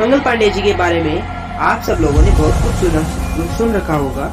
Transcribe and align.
मंगल 0.00 0.20
पांडे 0.20 0.50
जी 0.50 0.62
के 0.62 0.72
बारे 0.72 1.02
में 1.02 1.22
आप 1.58 1.82
सब 1.82 1.98
लोगों 2.00 2.22
ने 2.22 2.30
बहुत 2.30 2.52
कुछ 2.54 2.74
सुना, 2.74 3.02
सुन 3.56 3.72
रखा 3.72 3.94
होगा। 3.94 4.26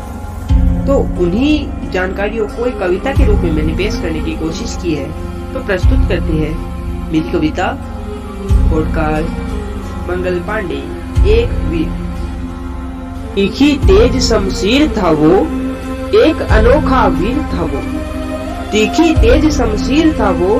तो 0.85 0.97
उन्हीं 1.23 1.91
जानकारियों 1.91 2.47
को 2.47 2.65
एक 2.65 2.79
कविता 2.79 3.11
के 3.11 3.25
रूप 3.25 3.39
में 3.39 3.51
मैंने 3.51 3.73
पेश 3.73 3.95
करने 3.95 4.19
की 4.19 4.31
कोशिश 4.31 4.77
की 4.81 4.93
है। 4.95 5.05
तो 5.53 5.59
प्रस्तुत 5.59 5.99
करते 6.09 6.33
हैं 6.33 7.11
मेरी 7.11 7.31
कविता, 7.31 7.67
पॉडकास्ट, 8.51 9.29
मंगल 10.09 10.39
पांडे, 10.39 10.83
एक 11.31 11.49
वीर। 11.49 11.89
तीखी 13.35 13.73
तेज 13.73 14.29
शमशीर 14.29 14.87
था 14.97 15.09
वो, 15.09 15.33
एक 16.21 16.47
अनोखा 16.51 17.07
वीर 17.07 17.37
था 17.53 17.61
वो। 17.63 17.81
तीखी 18.71 19.13
तेज 19.15 19.51
शमशीर 19.57 20.15
था 20.19 20.29
वो, 20.29 20.55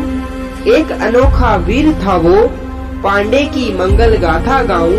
एक 0.72 0.92
अनोखा 0.92 1.56
वीर 1.56 1.94
था 1.94 2.16
वो। 2.18 2.65
पांडे 3.06 3.44
की 3.46 3.66
मंगल 3.74 4.16
गाथा 4.18 4.62
गाऊं, 4.64 4.98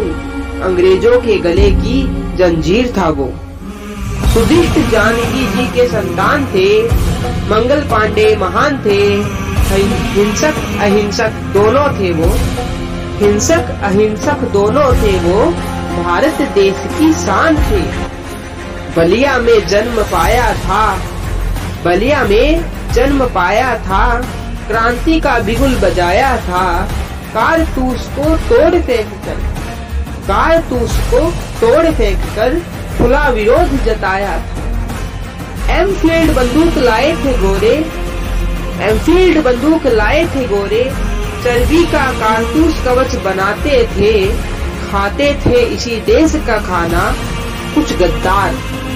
अंग्रेज़ों 0.63 1.21
के 1.21 1.37
गले 1.37 1.71
की 1.71 2.03
जंजीर 2.37 2.93
था 2.99 3.09
वो 3.09 3.27
सुधिष्ट 4.35 4.79
जानकी 4.91 5.47
जी 5.47 5.67
के 5.67 5.87
संतान 5.89 6.45
थे, 6.45 6.69
मंगल 7.51 7.81
पांडे 7.81 8.37
महान 8.37 8.79
थे 8.87 9.01
हिंसक, 10.15 10.55
अहिंसक 10.81 11.41
दोनों 11.55 11.89
थे 12.01 12.13
वो। 12.13 12.29
हिंसक, 13.19 13.71
अहिंसक 13.83 14.45
दोनों 14.53 14.87
थे 14.95 15.19
वो, 15.19 15.45
भारत 16.03 16.43
देश 16.55 16.85
की 16.99 17.13
शान 17.13 17.57
थे। 17.57 17.81
बलिया 18.97 19.39
में 19.39 19.67
जन्म 19.69 20.03
पाया 20.03 20.53
था, 20.55 20.85
बलिया 21.85 22.23
में 22.25 22.65
जन्म 22.93 23.25
पाया 23.25 23.75
था, 23.79 24.05
क्रांति 24.69 25.21
का 25.21 25.39
बिगुल 25.39 25.75
बजाया 25.75 26.37
था। 26.37 26.67
कारतूस 27.37 28.11
को 28.17 28.25
तोड़ 28.25 28.81
फेंक 28.81 29.09
कर। 29.09 29.35
कारतूस 30.29 30.97
को 30.97 31.31
तोड़ 31.31 31.87
फेंक 31.87 32.19
कर 32.19 32.63
खुला 32.99 33.29
विरोध 33.29 33.85
जताया 33.85 34.39
था। 34.39 35.75
एमफील्ड 35.75 36.37
बंदूक 36.37 36.85
लाए 36.85 37.13
थे 37.13 37.39
गोरे। 37.39 37.75
एमफील्ड 38.81 39.45
बंदूक 39.45 39.87
लाए 39.87 40.25
थे 40.25 40.47
गोरे। 40.47 40.93
चर्बी 41.45 41.85
का 41.85 42.13
कारतूस 42.13 42.85
कवच 42.85 43.15
बनाते 43.15 43.89
थे, 43.97 44.27
खाते 44.91 45.39
थे 45.47 45.63
इसी 45.63 45.97
देश 45.97 46.33
का 46.47 46.59
खाना। 46.59 47.15
कुछ 47.75 47.93
गद्दार 47.93 48.53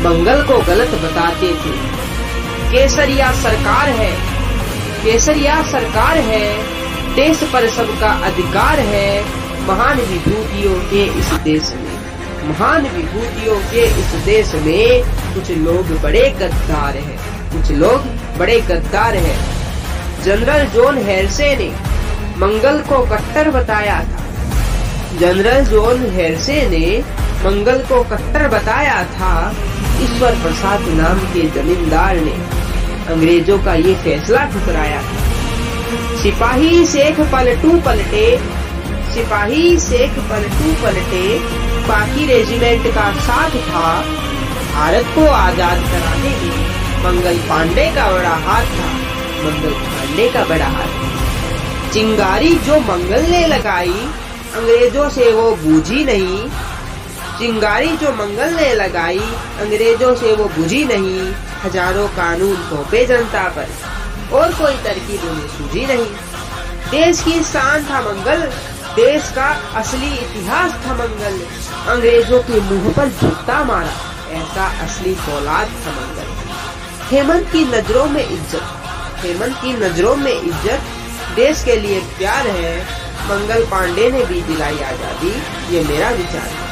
मंगल 0.09 0.43
को 0.43 0.59
गलत 0.59 0.89
बताते 0.89 1.49
थे। 1.49 2.01
केसरिया 2.73 3.33
सरकार 3.33 3.89
है। 3.89 4.13
केसरिया 5.05 5.63
सरकार 5.63 6.17
है। 6.17 6.80
देश 7.15 7.43
पर 7.53 7.69
सबका 7.69 8.09
अधिकार 8.27 8.79
है। 8.79 9.25
महान 9.67 9.97
विभूतियों 9.97 10.75
के 10.91 11.05
इस 11.19 11.27
देश 11.27 11.73
में। 11.73 11.99
महान 12.49 12.83
विभूतियों 12.83 13.57
के 13.57 13.85
इस 14.01 14.13
देश 14.25 14.55
में 14.55 15.03
कुछ 15.35 15.51
लोग 15.51 16.01
बड़े 16.03 16.31
गद्दार 16.31 16.97
हैं। 16.97 17.19
कुछ 17.53 17.71
लोग 17.71 18.05
बड़े 18.39 18.61
गद्दार 18.61 19.17
हैं। 19.17 19.39
जनरल 20.25 20.65
जॉन 20.67 20.99
हेरसे 20.99 21.57
ने 21.57 21.69
मंगल 22.39 22.79
को 22.79 22.99
कट्टर 22.99 23.51
बताया 23.51 24.01
था। 24.01 24.25
जनरल 25.21 25.65
जॉन 25.65 26.11
हेरसे 26.11 26.69
ने 26.69 27.03
मंगल 27.45 27.79
को 27.79 28.03
कट्टर 28.03 28.49
बताया 28.49 29.05
था। 29.05 29.55
ईश्वर 30.03 30.33
प्रसाद 30.33 30.81
नाम 30.81 31.19
के 31.19 31.43
जमींदार 31.51 32.17
ने। 32.17 32.37
अंग्रेज़ों 33.15 33.59
का 33.59 33.75
ये 33.75 33.95
फैसला 33.95 34.45
ठुकराया 34.45 35.03
था। 35.03 35.30
सिपाही 36.23 36.85
शेख 36.87 37.21
पलटू 37.33 37.71
पलटे, 37.81 38.25
सिपाही 39.13 39.63
शेख 39.81 40.19
पलटू 40.31 40.73
पलटे, 40.83 41.23
बाकी 41.87 42.27
रेजिमेंट 42.27 42.87
का 42.95 43.07
साथ 43.21 43.57
था 43.69 43.93
भारत 44.75 45.07
को 45.15 45.27
आज़ाद 45.27 45.79
कराने 45.83 46.33
में 46.41 46.59
मंगल 47.05 47.39
पांडे 47.49 47.87
का 47.95 48.11
बड़ा 48.11 48.35
हाथ 48.47 48.67
था, 48.73 48.89
मंगल 49.45 49.73
पांडे 49.87 50.29
का 50.29 50.45
बड़ा 50.45 50.67
हाथ। 50.67 51.93
चिंगारी 51.93 52.55
जो 52.67 52.79
मंगल 52.81 53.25
ने 53.31 53.47
लगाई, 53.47 54.01
अंग्रेज़ों 54.57 55.09
से 55.11 55.33
वो 55.33 55.51
बूझी 55.57 56.05
नहीं। 56.05 56.49
चिंगारी 57.39 57.97
जो 57.97 58.13
मंगल 58.15 58.55
ने 58.55 58.73
लगाई, 58.75 59.23
अंग्रेज़ों 59.61 60.15
से 60.15 60.33
वो 60.33 60.45
बुझी 60.59 60.85
नहीं। 60.85 61.33
हज़ारों 61.65 62.07
कानून 62.09 62.57
थोपे 62.69 63.05
जनता 63.07 63.49
पर। 63.49 63.90
और 64.33 64.53
कोई 64.55 64.77
तरकीब 64.85 65.23
उन्हें 65.31 65.49
सूझी 65.49 65.87
नहीं 65.87 66.07
देश 66.91 67.21
की 67.23 67.43
शान 67.45 67.85
था 67.85 68.01
मंगल, 68.01 68.41
देश 68.95 69.31
का 69.35 69.49
असली 69.79 70.13
इतिहास 70.15 70.73
था 70.87 70.95
मंगल। 70.95 71.39
अंग्रेज़ों 71.91 72.41
के 72.43 72.61
मुँह 72.61 72.93
पर 72.93 73.09
जूता 73.21 73.63
मारा, 73.65 73.93
ऐसा 74.39 74.65
असली 74.85 75.15
फौलाद 75.17 75.69
था 75.85 75.93
मंगल। 75.93 76.33
हेमंत 77.11 77.53
की 77.53 77.65
नज़रों 77.67 78.07
में 78.07 78.25
इज़्ज़त, 78.25 78.65
हेमंत 79.25 79.61
की 79.63 79.73
नज़रों 79.75 80.17
में 80.17 80.33
इज़्ज़त। 80.33 80.81
देश 81.37 81.63
के 81.65 81.77
लिए 81.77 82.01
प्यार 82.19 82.47
है, 82.49 82.75
मंगल 83.31 83.65
पांडे 83.67 84.11
ने 84.11 84.25
भी 84.25 84.41
दिलाई 84.43 84.79
आज़ादी, 84.85 85.35
ये 85.75 85.85
मेरा 85.85 86.11
विचार 86.11 86.49
है। 86.49 86.69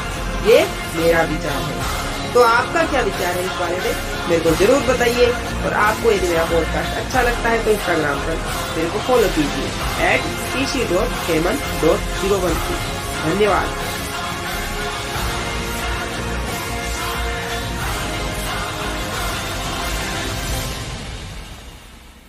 ये 0.47 0.65
मेरा 0.95 1.21
विचार 1.23 1.61
है। 1.61 1.98
तो 2.33 2.41
आपका 2.43 2.83
क्या 2.89 3.01
विचार 3.01 3.33
है 3.33 3.43
इस 3.45 3.51
बारे 3.59 3.77
में? 3.83 3.93
मेरे 4.29 4.41
को 4.41 4.51
ज़रूर 4.55 4.81
बताइए। 4.89 5.27
और 5.65 5.73
आपको 5.83 6.11
यदि 6.11 6.27
मेरा 6.27 6.43
पॉडकास्ट 6.45 6.97
अच्छा 6.97 7.21
लगता 7.21 7.49
है 7.49 7.63
तो 7.65 7.71
इंस्टाग्राम 7.71 8.19
पर 8.27 8.35
मेरे 8.77 8.89
को 8.89 8.99
फॉलो 9.07 9.29
कीजिए। 9.37 9.69
At 10.09 10.33
C 10.51 10.65
C 10.73 10.83
dot 10.93 11.15
Heman 11.29 11.61
dot 11.81 12.11
zero 12.21 12.37
one 12.45 12.53
धन्यवाद। 13.23 13.67